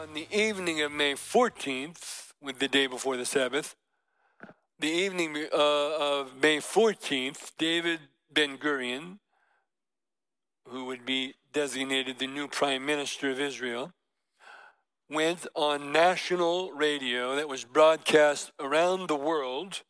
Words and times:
on 0.00 0.14
the 0.14 0.26
evening 0.32 0.80
of 0.80 0.90
May 0.90 1.12
14th, 1.12 2.32
with 2.40 2.58
the 2.58 2.68
day 2.68 2.86
before 2.86 3.18
the 3.18 3.26
Sabbath, 3.26 3.76
the 4.78 4.88
evening 4.88 5.36
uh, 5.52 5.52
of 5.52 6.40
May 6.40 6.56
14th, 6.56 7.52
David 7.58 8.00
Ben 8.32 8.56
Gurion, 8.56 9.18
who 10.66 10.86
would 10.86 11.04
be 11.04 11.34
designated 11.52 12.18
the 12.18 12.26
new 12.26 12.48
prime 12.48 12.86
minister 12.86 13.30
of 13.30 13.38
Israel, 13.38 13.92
went 15.10 15.46
on 15.54 15.92
national 15.92 16.72
radio 16.72 17.36
that 17.36 17.48
was 17.48 17.64
broadcast 17.64 18.52
around 18.58 19.06
the 19.06 19.16
world 19.16 19.82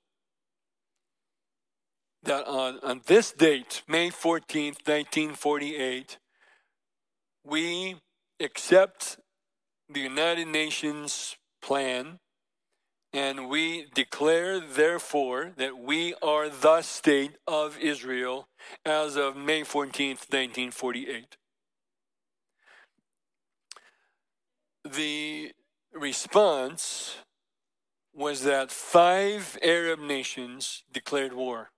that 2.24 2.48
on, 2.48 2.80
on 2.82 3.02
this 3.06 3.30
date, 3.30 3.82
May 3.86 4.10
14th, 4.10 4.88
1948, 4.88 6.18
we 7.44 7.94
accept 8.40 9.18
the 9.92 10.00
United 10.00 10.48
Nations 10.48 11.36
plan 11.60 12.18
and 13.12 13.48
we 13.48 13.86
declare, 13.92 14.60
therefore, 14.60 15.50
that 15.56 15.76
we 15.76 16.14
are 16.22 16.48
the 16.48 16.80
state 16.82 17.32
of 17.46 17.76
Israel 17.78 18.48
as 18.84 19.16
of 19.16 19.36
May 19.36 19.62
14th, 19.62 20.30
1948. 20.30 21.36
The 24.88 25.52
response 25.92 27.16
was 28.14 28.44
that 28.44 28.70
five 28.70 29.58
Arab 29.60 29.98
nations 29.98 30.84
declared 30.92 31.32
war 31.32 31.70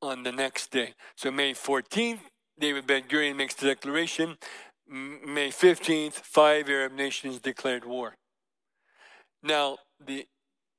on 0.00 0.22
the 0.22 0.32
next 0.32 0.70
day. 0.70 0.94
So 1.16 1.32
May 1.32 1.54
14th, 1.54 2.20
David 2.58 2.86
Ben 2.86 3.02
Gurion 3.02 3.36
makes 3.36 3.54
the 3.54 3.66
declaration. 3.66 4.36
May 4.88 5.48
15th, 5.50 6.12
five 6.12 6.68
Arab 6.68 6.92
nations 6.92 7.40
declared 7.40 7.84
war. 7.84 8.14
Now, 9.42 9.78
the, 10.04 10.26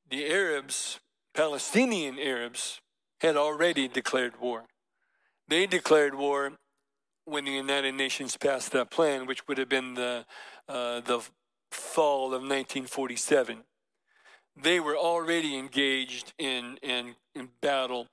the 0.10 0.26
Arabs, 0.32 1.00
Palestinian 1.34 2.20
Arabs, 2.20 2.82
had 3.22 3.36
already 3.36 3.88
declared 3.88 4.40
war. 4.40 4.66
They 5.48 5.66
declared 5.66 6.16
war 6.16 6.54
when 7.26 7.46
the 7.46 7.52
United 7.52 7.94
Nations 7.94 8.38
passed 8.38 8.72
that 8.72 8.92
plan, 8.92 9.26
which 9.26 9.48
would 9.48 9.58
have 9.58 9.70
been 9.70 9.96
the, 9.96 10.26
uh, 10.70 11.02
the 11.02 11.22
fall 11.72 12.28
of 12.28 12.42
1947. 12.42 13.64
They 14.62 14.80
were 14.80 14.98
already 14.98 15.58
engaged 15.58 16.34
in, 16.38 16.78
in, 16.82 17.16
in 17.34 17.50
battle 17.62 18.08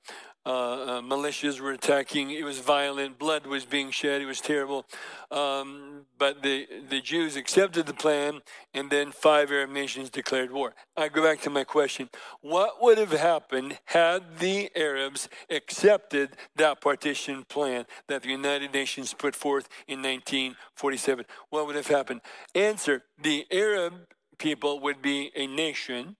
uh, 0.45 0.49
uh, 0.49 1.01
militias 1.01 1.61
were 1.61 1.71
attacking. 1.71 2.31
It 2.31 2.45
was 2.45 2.59
violent. 2.59 3.17
Blood 3.17 3.47
was 3.47 3.65
being 3.65 3.93
shed. 3.93 4.21
It 4.21 4.27
was 4.27 4.41
terrible. 4.41 4.87
Um, 5.31 6.07
but 6.19 6.43
the, 6.43 6.67
the 6.89 7.01
Jews 7.01 7.37
accepted 7.37 7.87
the 7.87 7.95
plan, 7.95 8.41
and 8.75 8.91
then 8.91 9.13
five 9.13 9.53
Arab 9.53 9.71
nations 9.71 10.11
declared 10.11 10.51
war. 10.51 10.75
I 10.97 11.09
go 11.09 11.23
back 11.23 11.41
to 11.43 11.51
my 11.51 11.63
question 11.63 12.11
What 12.41 12.83
would 12.83 12.99
have 12.99 13.13
happened 13.13 13.79
had 13.85 14.39
the 14.41 14.69
Arabs 14.75 15.29
accepted 15.49 16.31
that 16.57 16.81
partition 16.81 17.45
plan 17.45 17.87
that 18.09 18.23
the 18.23 18.31
United 18.31 18.73
Nations 18.73 19.15
put 19.15 19.37
forth 19.37 19.69
in 19.87 20.03
1947? 20.03 21.25
What 21.51 21.67
would 21.67 21.77
have 21.77 21.87
happened? 21.87 22.21
Answer 22.53 23.05
The 23.23 23.47
Arab 23.53 23.95
people 24.39 24.81
would 24.81 25.01
be 25.01 25.31
a 25.37 25.47
nation, 25.47 26.17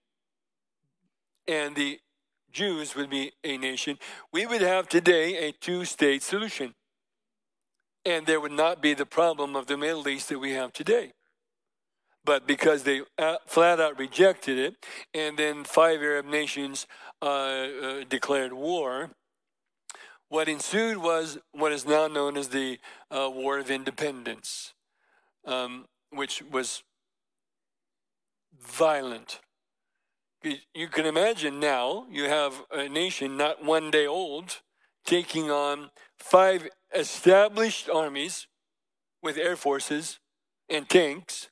and 1.47 1.75
the 1.75 1.99
Jews 2.51 2.95
would 2.95 3.09
be 3.09 3.31
a 3.43 3.57
nation, 3.57 3.97
we 4.31 4.45
would 4.45 4.61
have 4.61 4.87
today 4.87 5.47
a 5.47 5.51
two 5.51 5.85
state 5.85 6.21
solution. 6.21 6.75
And 8.05 8.25
there 8.25 8.39
would 8.39 8.51
not 8.51 8.81
be 8.81 8.93
the 8.93 9.05
problem 9.05 9.55
of 9.55 9.65
the 9.65 9.77
Middle 9.77 10.07
East 10.07 10.29
that 10.29 10.39
we 10.39 10.51
have 10.51 10.71
today. 10.73 11.13
But 12.25 12.47
because 12.47 12.83
they 12.83 13.01
uh, 13.17 13.37
flat 13.47 13.79
out 13.79 13.97
rejected 13.97 14.57
it, 14.57 14.75
and 15.13 15.37
then 15.37 15.63
five 15.63 16.01
Arab 16.01 16.25
nations 16.25 16.87
uh, 17.21 17.25
uh, 17.25 18.03
declared 18.07 18.53
war, 18.53 19.11
what 20.29 20.47
ensued 20.47 20.97
was 20.97 21.37
what 21.51 21.71
is 21.71 21.85
now 21.85 22.07
known 22.07 22.37
as 22.37 22.49
the 22.49 22.79
uh, 23.11 23.29
War 23.31 23.59
of 23.59 23.69
Independence, 23.69 24.73
um, 25.45 25.85
which 26.11 26.41
was 26.49 26.83
violent 28.59 29.39
you 30.73 30.87
can 30.87 31.05
imagine 31.05 31.59
now 31.59 32.05
you 32.11 32.25
have 32.25 32.63
a 32.71 32.89
nation 32.89 33.37
not 33.37 33.63
one 33.63 33.91
day 33.91 34.05
old 34.05 34.61
taking 35.05 35.49
on 35.49 35.89
five 36.17 36.67
established 36.95 37.89
armies 37.89 38.47
with 39.21 39.37
air 39.37 39.55
forces 39.55 40.19
and 40.69 40.87
tanks, 40.89 41.49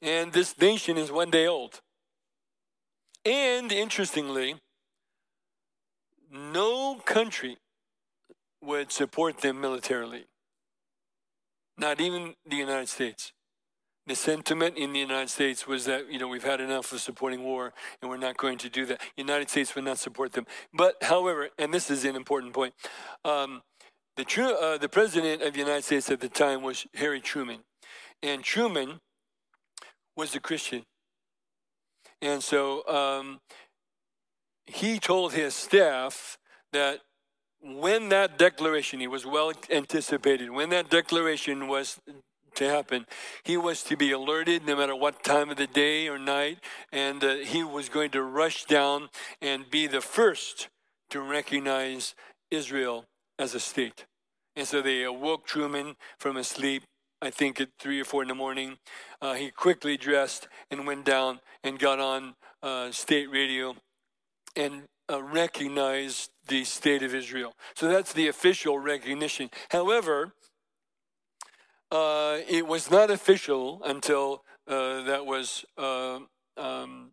and 0.00 0.32
this 0.32 0.58
nation 0.60 0.96
is 0.96 1.10
one 1.10 1.30
day 1.30 1.46
old. 1.46 1.80
And 3.24 3.72
interestingly, 3.72 4.56
no 6.30 6.96
country 7.04 7.58
would 8.62 8.92
support 8.92 9.38
them 9.38 9.60
militarily, 9.60 10.26
not 11.76 12.00
even 12.00 12.34
the 12.46 12.56
United 12.56 12.88
States 12.88 13.32
the 14.08 14.16
sentiment 14.16 14.76
in 14.78 14.94
the 14.94 14.98
United 14.98 15.28
States 15.28 15.66
was 15.66 15.84
that 15.84 16.10
you 16.10 16.18
know 16.18 16.28
we've 16.28 16.44
had 16.44 16.60
enough 16.60 16.92
of 16.92 17.00
supporting 17.00 17.44
war 17.44 17.72
and 18.00 18.10
we're 18.10 18.16
not 18.16 18.36
going 18.38 18.56
to 18.58 18.70
do 18.70 18.86
that. 18.86 19.00
The 19.00 19.22
United 19.22 19.50
States 19.50 19.74
would 19.74 19.84
not 19.84 19.98
support 19.98 20.32
them. 20.32 20.46
But 20.72 20.96
however, 21.02 21.50
and 21.58 21.72
this 21.72 21.90
is 21.90 22.04
an 22.04 22.16
important 22.16 22.54
point, 22.54 22.72
um, 23.24 23.62
the 24.16 24.24
true 24.24 24.54
uh, 24.54 24.78
the 24.78 24.88
president 24.88 25.42
of 25.42 25.52
the 25.52 25.58
United 25.58 25.84
States 25.84 26.10
at 26.10 26.20
the 26.20 26.28
time 26.28 26.62
was 26.62 26.86
Harry 26.94 27.20
Truman, 27.20 27.58
and 28.22 28.42
Truman 28.42 29.00
was 30.16 30.34
a 30.34 30.40
Christian, 30.40 30.84
and 32.22 32.42
so 32.42 32.86
um, 32.88 33.40
he 34.66 34.98
told 34.98 35.34
his 35.34 35.54
staff 35.54 36.38
that 36.72 37.00
when 37.60 38.08
that 38.08 38.38
declaration, 38.38 39.00
he 39.00 39.06
was 39.06 39.26
well 39.26 39.52
anticipated, 39.70 40.50
when 40.50 40.70
that 40.70 40.88
declaration 40.88 41.68
was 41.68 42.00
to 42.58 42.68
happen. 42.68 43.06
He 43.42 43.56
was 43.56 43.82
to 43.84 43.96
be 43.96 44.12
alerted 44.12 44.66
no 44.66 44.76
matter 44.76 44.94
what 44.94 45.24
time 45.24 45.50
of 45.50 45.56
the 45.56 45.66
day 45.66 46.08
or 46.08 46.18
night, 46.18 46.58
and 46.92 47.24
uh, 47.24 47.36
he 47.36 47.64
was 47.64 47.88
going 47.88 48.10
to 48.10 48.22
rush 48.22 48.64
down 48.64 49.08
and 49.40 49.70
be 49.70 49.86
the 49.86 50.00
first 50.00 50.68
to 51.10 51.20
recognize 51.20 52.14
Israel 52.50 53.06
as 53.38 53.54
a 53.54 53.60
state. 53.60 54.06
And 54.56 54.66
so 54.66 54.82
they 54.82 55.04
awoke 55.04 55.46
Truman 55.46 55.96
from 56.18 56.36
his 56.36 56.48
sleep, 56.48 56.82
I 57.22 57.30
think 57.30 57.60
at 57.60 57.68
three 57.78 58.00
or 58.00 58.04
four 58.04 58.22
in 58.22 58.28
the 58.28 58.34
morning. 58.34 58.78
Uh, 59.22 59.34
he 59.34 59.50
quickly 59.50 59.96
dressed 59.96 60.48
and 60.70 60.86
went 60.86 61.04
down 61.04 61.40
and 61.62 61.78
got 61.78 62.00
on 62.00 62.34
uh, 62.62 62.90
state 62.90 63.30
radio 63.30 63.76
and 64.56 64.82
uh, 65.10 65.22
recognized 65.22 66.30
the 66.48 66.64
state 66.64 67.02
of 67.02 67.14
Israel. 67.14 67.54
So 67.74 67.88
that's 67.88 68.12
the 68.12 68.28
official 68.28 68.78
recognition. 68.78 69.50
However, 69.70 70.32
uh, 71.90 72.38
it 72.48 72.66
was 72.66 72.90
not 72.90 73.10
official 73.10 73.80
until 73.84 74.44
uh, 74.66 75.02
that 75.04 75.24
was 75.24 75.64
uh, 75.76 76.20
um, 76.56 77.12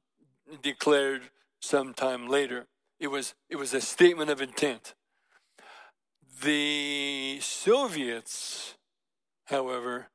declared 0.62 1.24
sometime 1.62 2.28
later. 2.28 2.68
It 3.00 3.08
was 3.08 3.36
it 3.50 3.56
was 3.58 3.74
a 3.74 3.82
statement 3.82 4.30
of 4.30 4.42
intent. 4.42 4.94
The 6.42 7.40
Soviets, 7.42 8.76
however, 9.46 10.08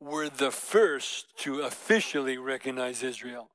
were 0.00 0.28
the 0.28 0.50
first 0.50 1.26
to 1.38 1.60
officially 1.60 2.36
recognize 2.36 3.02
Israel. 3.02 3.50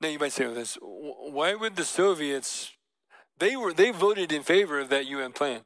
Now 0.00 0.08
you 0.08 0.18
might 0.18 0.32
say 0.32 0.52
this: 0.52 0.78
Why 0.80 1.54
would 1.54 1.76
the 1.76 1.84
Soviets? 1.84 2.72
They 3.38 3.56
were 3.56 3.72
they 3.72 3.90
voted 3.90 4.30
in 4.30 4.44
favor 4.44 4.78
of 4.78 4.90
that 4.90 5.06
UN 5.06 5.32
plan 5.32 5.62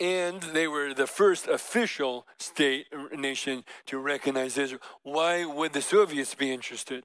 and 0.00 0.42
they 0.42 0.66
were 0.66 0.94
the 0.94 1.06
first 1.06 1.46
official 1.46 2.26
state 2.38 2.86
nation 3.16 3.64
to 3.86 3.98
recognize 3.98 4.58
Israel. 4.58 4.82
Why 5.02 5.44
would 5.44 5.72
the 5.72 5.82
Soviets 5.82 6.34
be 6.34 6.52
interested? 6.52 7.04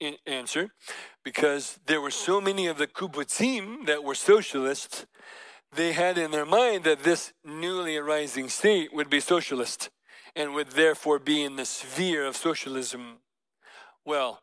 In 0.00 0.16
answer, 0.26 0.70
because 1.22 1.78
there 1.84 2.00
were 2.00 2.10
so 2.10 2.40
many 2.40 2.66
of 2.66 2.78
the 2.78 2.86
kibbutzim 2.86 3.84
that 3.84 4.02
were 4.02 4.14
socialists, 4.14 5.04
they 5.76 5.92
had 5.92 6.16
in 6.16 6.30
their 6.30 6.46
mind 6.46 6.84
that 6.84 7.02
this 7.02 7.34
newly 7.44 7.98
arising 7.98 8.48
state 8.48 8.94
would 8.94 9.10
be 9.10 9.20
socialist 9.20 9.90
and 10.34 10.54
would 10.54 10.70
therefore 10.70 11.18
be 11.18 11.42
in 11.42 11.56
the 11.56 11.66
sphere 11.66 12.24
of 12.24 12.34
socialism. 12.34 13.18
Well, 14.06 14.40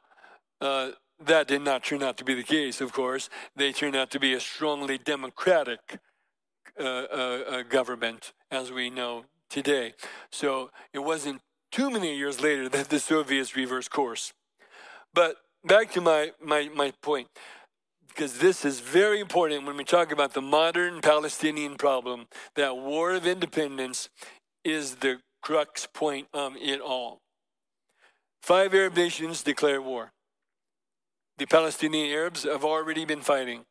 uh, 0.61 0.91
that 1.19 1.47
did 1.47 1.63
not 1.63 1.83
turn 1.83 2.03
out 2.03 2.17
to 2.17 2.23
be 2.23 2.35
the 2.35 2.43
case, 2.43 2.79
of 2.79 2.93
course. 2.93 3.29
They 3.55 3.71
turned 3.71 3.95
out 3.95 4.11
to 4.11 4.19
be 4.19 4.33
a 4.33 4.39
strongly 4.39 4.99
democratic 4.99 5.99
Uh, 6.79 6.83
uh, 6.83 7.43
uh, 7.49 7.63
government 7.63 8.33
as 8.51 8.71
we 8.71 8.89
know 8.89 9.25
today. 9.49 9.93
So 10.31 10.69
it 10.93 10.99
wasn't 10.99 11.41
too 11.71 11.89
many 11.89 12.15
years 12.15 12.39
later 12.39 12.69
that 12.75 12.89
the 12.89 12.99
Soviets 12.99 13.55
reversed 13.55 13.89
course. 13.89 14.31
But 15.13 15.37
back 15.65 15.91
to 15.93 16.01
my, 16.01 16.33
my, 16.39 16.69
my 16.75 16.93
point, 17.01 17.29
because 18.07 18.37
this 18.37 18.63
is 18.63 18.79
very 18.79 19.19
important 19.19 19.65
when 19.65 19.77
we 19.77 19.83
talk 19.83 20.11
about 20.11 20.33
the 20.33 20.41
modern 20.41 21.01
Palestinian 21.01 21.77
problem, 21.77 22.27
that 22.55 22.77
war 22.77 23.13
of 23.13 23.25
independence 23.25 24.09
is 24.63 24.97
the 24.97 25.19
crux 25.41 25.87
point 25.87 26.27
of 26.33 26.55
it 26.57 26.79
all. 26.79 27.21
Five 28.41 28.73
Arab 28.73 28.95
nations 28.95 29.43
declare 29.43 29.81
war. 29.81 30.11
The 31.37 31.45
Palestinian 31.45 32.11
Arabs 32.11 32.43
have 32.43 32.63
already 32.63 33.05
been 33.05 33.21
fighting. 33.21 33.65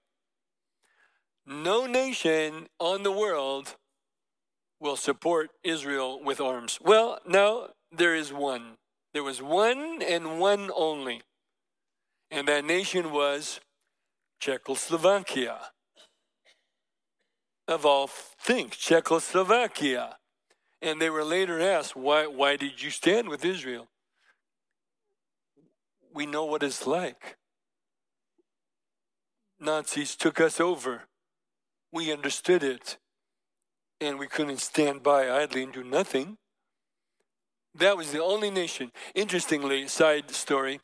No 1.47 1.87
nation 1.87 2.67
on 2.81 3.05
the 3.05 3.13
world 3.13 3.77
will 4.81 4.97
support 4.97 5.51
Israel 5.63 6.21
with 6.23 6.41
arms. 6.41 6.79
Well, 6.83 7.21
now 7.27 7.69
there 7.93 8.15
is 8.15 8.33
one. 8.33 8.79
There 9.15 9.23
was 9.23 9.41
one 9.41 10.03
and 10.03 10.41
one 10.41 10.71
only. 10.75 11.23
And 12.31 12.49
that 12.49 12.65
nation 12.65 13.13
was 13.13 13.61
Czechoslovakia. 14.41 15.71
Of 17.69 17.87
all 17.87 18.09
things, 18.09 18.77
Czechoslovakia. 18.77 20.17
And 20.83 21.01
they 21.01 21.11
were 21.11 21.25
later 21.25 21.61
asked, 21.61 21.97
why, 21.97 22.27
why 22.27 22.57
did 22.57 22.83
you 22.83 22.91
stand 22.91 23.29
with 23.29 23.45
Israel? 23.45 23.89
We 26.13 26.27
know 26.27 26.45
what 26.45 26.63
it's 26.63 26.87
like. 26.87 27.37
Nazis 29.59 30.17
took 30.17 30.41
us 30.41 30.61
over. 30.61 31.03
We 31.93 32.13
understood 32.13 32.63
it. 32.63 32.99
And 34.01 34.19
we 34.19 34.27
couldn't 34.27 34.61
stand 34.61 35.03
by 35.03 35.31
idly 35.31 35.63
and 35.63 35.73
do 35.73 35.83
nothing. 35.83 36.37
That 37.75 37.97
was 37.97 38.13
the 38.13 38.23
only 38.23 38.51
nation. 38.51 38.91
Interestingly, 39.15 39.87
side 39.89 40.31
story, 40.31 40.81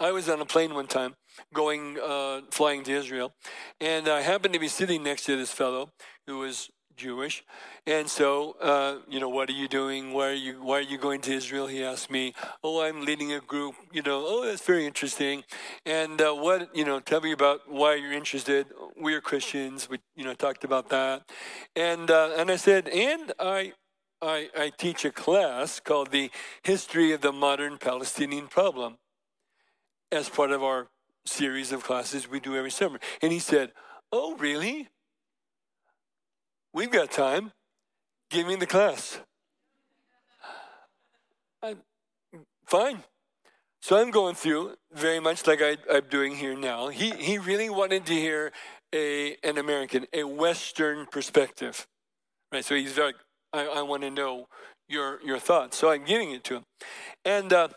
I 0.00 0.10
was 0.10 0.28
on 0.28 0.40
a 0.40 0.44
plane 0.44 0.74
one 0.74 0.86
time 0.86 1.14
going, 1.52 1.98
uh, 2.02 2.42
flying 2.50 2.82
to 2.84 2.92
Israel, 2.92 3.32
and 3.80 4.08
I 4.08 4.20
happened 4.22 4.54
to 4.54 4.60
be 4.60 4.68
sitting 4.68 5.02
next 5.02 5.24
to 5.26 5.36
this 5.36 5.50
fellow 5.50 5.90
who 6.26 6.38
was 6.38 6.68
Jewish, 6.96 7.44
and 7.86 8.08
so 8.08 8.56
uh, 8.60 8.98
you 9.08 9.18
know, 9.18 9.28
what 9.28 9.48
are 9.48 9.54
you 9.54 9.66
doing? 9.68 10.12
Why 10.12 10.28
are 10.28 10.32
you 10.32 10.62
Why 10.62 10.78
are 10.78 10.88
you 10.92 10.98
going 10.98 11.20
to 11.22 11.32
Israel? 11.32 11.66
He 11.66 11.82
asked 11.82 12.10
me. 12.10 12.34
Oh, 12.62 12.82
I'm 12.82 13.04
leading 13.04 13.32
a 13.32 13.40
group. 13.40 13.74
You 13.92 14.02
know, 14.02 14.24
oh, 14.26 14.44
that's 14.44 14.64
very 14.64 14.86
interesting. 14.86 15.44
And 15.86 16.20
uh, 16.20 16.32
what 16.32 16.74
you 16.76 16.84
know, 16.84 17.00
tell 17.00 17.20
me 17.20 17.32
about 17.32 17.60
why 17.68 17.94
you're 17.94 18.12
interested. 18.12 18.66
We're 18.96 19.20
Christians. 19.20 19.88
We 19.88 19.98
you 20.14 20.24
know 20.24 20.34
talked 20.34 20.64
about 20.64 20.88
that, 20.90 21.28
and 21.74 22.10
uh, 22.10 22.30
and 22.36 22.50
I 22.50 22.56
said, 22.56 22.88
and 22.88 23.32
I 23.38 23.72
I, 24.22 24.48
I 24.56 24.72
teach 24.76 25.04
a 25.04 25.10
class 25.10 25.80
called 25.80 26.10
the 26.10 26.30
History 26.62 27.12
of 27.12 27.20
the 27.20 27.32
Modern 27.32 27.76
Palestinian 27.76 28.46
Problem 28.48 28.96
as 30.10 30.28
part 30.28 30.50
of 30.50 30.62
our 30.62 30.88
series 31.26 31.72
of 31.72 31.82
classes 31.82 32.28
we 32.28 32.40
do 32.40 32.56
every 32.56 32.70
summer. 32.70 32.98
And 33.20 33.32
he 33.32 33.38
said, 33.38 33.72
Oh, 34.12 34.36
really? 34.36 34.88
We've 36.72 36.90
got 36.90 37.10
time. 37.10 37.52
Give 38.30 38.46
me 38.46 38.56
the 38.56 38.66
class. 38.66 39.18
I'm, 41.62 41.78
fine. 42.66 43.04
So 43.80 44.00
I'm 44.00 44.10
going 44.10 44.34
through 44.34 44.76
very 44.92 45.20
much 45.20 45.46
like 45.46 45.60
I, 45.60 45.76
am 45.90 46.08
doing 46.08 46.34
here 46.34 46.56
now. 46.56 46.88
He, 46.88 47.10
he 47.10 47.38
really 47.38 47.68
wanted 47.68 48.06
to 48.06 48.14
hear 48.14 48.52
a, 48.94 49.36
an 49.42 49.58
American, 49.58 50.06
a 50.12 50.22
Western 50.24 51.06
perspective. 51.06 51.86
Right? 52.52 52.64
So 52.64 52.76
he's 52.76 52.92
very, 52.92 53.14
I, 53.52 53.66
I 53.66 53.82
want 53.82 54.02
to 54.02 54.10
know 54.10 54.46
your, 54.88 55.20
your 55.22 55.38
thoughts. 55.38 55.76
So 55.76 55.90
I'm 55.90 56.04
giving 56.04 56.30
it 56.30 56.44
to 56.44 56.54
him. 56.56 56.64
And 57.24 57.52
uh, 57.52 57.68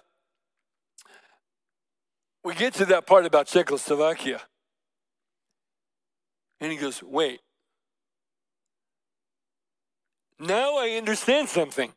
we 2.44 2.54
get 2.54 2.76
to 2.76 2.86
that 2.86 3.08
part 3.08 3.26
about 3.26 3.48
Czechoslovakia. 3.48 4.42
And 6.62 6.72
he 6.72 6.78
goes, 6.78 7.02
wait. 7.02 7.40
Now 10.40 10.78
I 10.78 10.92
understand 10.92 11.50
something. 11.50 11.94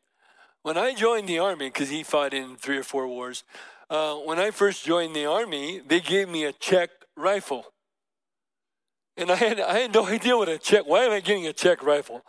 When 0.63 0.79
I 0.79 0.95
joined 0.95 1.29
the 1.29 1.39
army, 1.39 1.69
because 1.69 1.91
he 1.91 2.03
fought 2.03 2.35
in 2.35 2.57
three 2.57 2.79
or 2.79 2.83
four 2.83 3.07
wars, 3.07 3.45
uh, 3.89 4.15
when 4.15 4.39
I 4.39 4.51
first 4.51 4.85
joined 4.85 5.15
the 5.15 5.27
army, 5.27 5.81
they 5.87 6.01
gave 6.01 6.29
me 6.29 6.45
a 6.45 6.53
Czech 6.53 6.91
rifle. 7.17 7.67
And 9.21 9.31
I 9.31 9.37
had, 9.37 9.61
I 9.61 9.81
had 9.81 9.95
no 9.95 10.07
idea 10.17 10.37
what 10.37 10.49
a 10.49 10.59
check, 10.59 10.87
why 10.87 11.05
am 11.05 11.13
I 11.13 11.21
getting 11.21 11.47
a 11.47 11.53
check 11.53 11.83
rifle? 11.83 12.23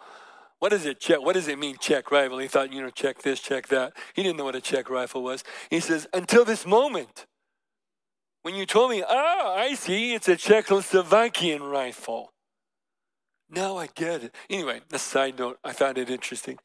What 0.59 0.73
is 0.73 0.85
it, 0.85 0.99
check? 0.99 1.21
What 1.21 1.33
does 1.33 1.47
it 1.47 1.57
mean, 1.57 1.77
check 1.79 2.11
rifle? 2.11 2.37
He 2.37 2.47
thought, 2.47 2.71
you 2.71 2.81
know, 2.81 2.91
check 2.91 3.23
this, 3.23 3.39
check 3.39 3.67
that. 3.69 3.93
He 4.13 4.21
didn't 4.21 4.37
know 4.37 4.43
what 4.43 4.55
a 4.55 4.61
check 4.61 4.89
rifle 4.89 5.23
was. 5.23 5.43
He 5.69 5.79
says, 5.79 6.07
until 6.13 6.45
this 6.45 6.67
moment, 6.67 7.25
when 8.43 8.53
you 8.55 8.65
told 8.65 8.91
me, 8.91 9.03
ah, 9.07 9.55
I 9.55 9.73
see, 9.73 10.13
it's 10.13 10.27
a 10.27 10.35
Czechoslovakian 10.35 11.71
rifle. 11.71 12.31
Now 13.49 13.77
I 13.77 13.87
get 13.87 14.23
it. 14.23 14.35
Anyway, 14.49 14.81
a 14.91 14.99
side 14.99 15.39
note, 15.39 15.57
I 15.63 15.73
found 15.73 15.97
it 15.97 16.09
interesting. 16.09 16.57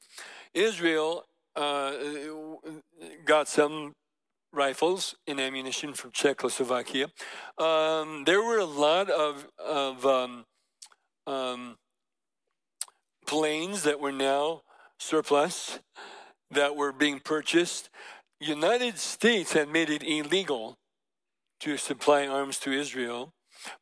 Israel 0.52 1.25
uh, 1.55 1.93
got 3.25 3.49
some 3.49 3.94
rifles 4.56 5.14
and 5.26 5.38
ammunition 5.38 5.93
from 5.93 6.11
Czechoslovakia. 6.11 7.08
Um, 7.58 8.25
there 8.25 8.43
were 8.43 8.58
a 8.58 8.64
lot 8.64 9.11
of, 9.11 9.47
of 9.58 10.06
um, 10.06 10.44
um, 11.26 11.76
planes 13.26 13.82
that 13.82 14.00
were 14.00 14.12
now 14.12 14.62
surplus 14.99 15.79
that 16.50 16.76
were 16.76 16.93
being 16.93 17.20
purchased. 17.20 17.91
United 18.41 18.99
States 18.99 19.53
had 19.53 19.69
made 19.69 19.91
it 19.91 20.03
illegal 20.03 20.76
to 21.61 21.76
supply 21.76 22.26
arms 22.26 22.59
to 22.61 22.73
Israel. 22.73 23.32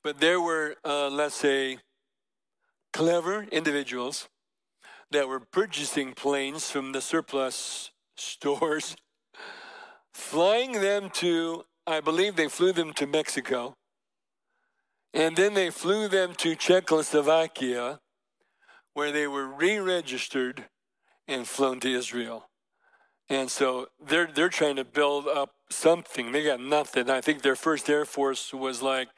But 0.03 0.21
there 0.21 0.41
were, 0.41 0.77
uh, 0.85 1.09
let's 1.09 1.35
say, 1.35 1.79
clever 2.93 3.45
individuals 3.51 4.29
that 5.11 5.29
were 5.29 5.41
purchasing 5.41 6.15
planes 6.15 6.71
from 6.71 6.93
the 6.93 7.01
surplus 7.01 7.91
stores, 8.17 8.97
flying 10.15 10.73
them 10.73 11.11
to, 11.11 11.65
I 11.87 12.01
believe 12.01 12.37
they 12.37 12.49
flew 12.49 12.73
them 12.73 12.93
to 12.95 13.07
Mexico, 13.07 13.77
and 15.13 15.37
then 15.37 15.55
they 15.55 15.71
flew 15.71 16.09
them 16.09 16.35
to 16.39 16.55
Czechoslovakia, 16.55 18.01
where 18.95 19.13
they 19.13 19.27
were 19.27 19.47
re 19.47 19.79
registered 19.79 20.65
and 21.29 21.47
flown 21.47 21.81
to 21.81 21.89
Israel. 21.89 22.49
And 23.29 23.51
so 23.51 23.89
they're 24.05 24.27
they're 24.27 24.49
trying 24.49 24.77
to 24.77 24.85
build 24.85 25.27
up 25.27 25.51
something. 25.71 26.33
They 26.33 26.45
got 26.45 26.61
nothing. 26.61 27.09
I 27.11 27.21
think 27.21 27.43
their 27.43 27.57
first 27.57 27.89
Air 27.89 28.05
Force 28.05 28.53
was 28.53 28.83
like 28.83 29.09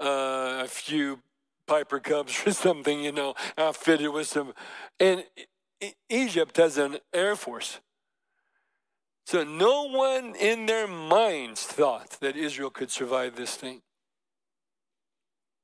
uh, 0.00 0.62
a 0.64 0.68
few 0.68 1.20
Piper 1.66 2.00
Cubs 2.00 2.40
or 2.46 2.52
something, 2.52 3.00
you 3.00 3.12
know, 3.12 3.34
outfitted 3.56 4.10
with 4.10 4.26
some. 4.26 4.52
And 4.98 5.24
Egypt 6.08 6.56
has 6.56 6.78
an 6.78 6.98
Air 7.12 7.36
Force. 7.36 7.80
So 9.26 9.42
no 9.42 9.84
one 9.84 10.34
in 10.34 10.66
their 10.66 10.86
minds 10.86 11.62
thought 11.62 12.18
that 12.20 12.36
Israel 12.36 12.70
could 12.70 12.90
survive 12.90 13.36
this 13.36 13.56
thing. 13.56 13.80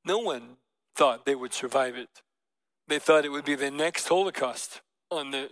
No 0.04 0.18
one 0.18 0.56
thought 0.94 1.26
they 1.26 1.34
would 1.34 1.52
survive 1.52 1.96
it. 1.96 2.08
They 2.88 2.98
thought 2.98 3.24
it 3.24 3.30
would 3.30 3.44
be 3.44 3.54
the 3.54 3.70
next 3.70 4.08
Holocaust 4.08 4.80
on 5.10 5.30
the 5.30 5.48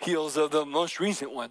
heels 0.00 0.36
of 0.36 0.52
the 0.52 0.64
most 0.64 1.00
recent 1.00 1.34
one. 1.34 1.50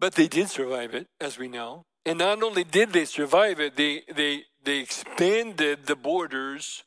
But 0.00 0.14
they 0.14 0.28
did 0.28 0.48
survive 0.48 0.94
it, 0.94 1.08
as 1.20 1.38
we 1.38 1.48
know. 1.48 1.84
And 2.06 2.18
not 2.18 2.42
only 2.42 2.64
did 2.64 2.92
they 2.92 3.04
survive 3.04 3.60
it, 3.60 3.76
they, 3.76 4.02
they, 4.14 4.44
they 4.64 4.78
expanded 4.78 5.86
the 5.86 5.96
borders 5.96 6.84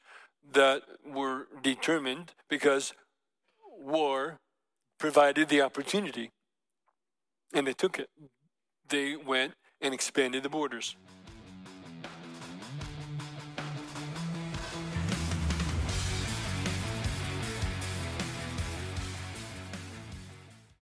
that 0.54 0.82
were 1.06 1.48
determined 1.62 2.34
because 2.50 2.94
war 3.80 4.40
provided 5.02 5.50
the 5.50 5.62
opportunity. 5.62 6.30
And 7.56 7.66
they 7.66 7.74
took 7.74 7.98
it. 7.98 8.08
They 8.88 9.16
went 9.16 9.54
and 9.82 9.96
expanded 9.96 10.44
the 10.44 10.50
borders. 10.50 10.96